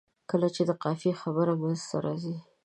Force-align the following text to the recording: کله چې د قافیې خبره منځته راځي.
کله 0.29 0.47
چې 0.55 0.61
د 0.69 0.71
قافیې 0.83 1.13
خبره 1.21 1.53
منځته 1.61 1.97
راځي. 2.05 2.35